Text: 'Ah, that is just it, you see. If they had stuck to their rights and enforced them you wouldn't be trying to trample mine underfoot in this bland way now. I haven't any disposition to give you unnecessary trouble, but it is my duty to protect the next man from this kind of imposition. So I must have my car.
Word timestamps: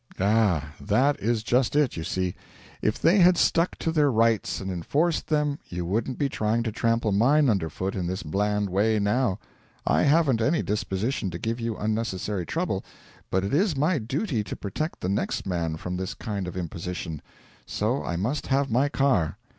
'Ah, 0.19 0.73
that 0.81 1.19
is 1.19 1.43
just 1.43 1.75
it, 1.75 1.95
you 1.95 2.03
see. 2.03 2.33
If 2.81 2.99
they 2.99 3.19
had 3.19 3.37
stuck 3.37 3.75
to 3.77 3.91
their 3.91 4.11
rights 4.11 4.59
and 4.59 4.71
enforced 4.71 5.27
them 5.27 5.59
you 5.69 5.85
wouldn't 5.85 6.17
be 6.17 6.27
trying 6.27 6.63
to 6.63 6.71
trample 6.71 7.11
mine 7.11 7.47
underfoot 7.51 7.93
in 7.93 8.07
this 8.07 8.23
bland 8.23 8.67
way 8.71 8.97
now. 8.97 9.37
I 9.85 10.01
haven't 10.01 10.41
any 10.41 10.63
disposition 10.63 11.29
to 11.29 11.37
give 11.37 11.59
you 11.59 11.77
unnecessary 11.77 12.47
trouble, 12.47 12.83
but 13.29 13.43
it 13.43 13.53
is 13.53 13.77
my 13.77 13.99
duty 13.99 14.43
to 14.45 14.55
protect 14.55 15.01
the 15.01 15.09
next 15.09 15.45
man 15.45 15.77
from 15.77 15.97
this 15.97 16.15
kind 16.15 16.47
of 16.47 16.57
imposition. 16.57 17.21
So 17.67 18.03
I 18.03 18.15
must 18.15 18.47
have 18.47 18.71
my 18.71 18.89
car. 18.89 19.37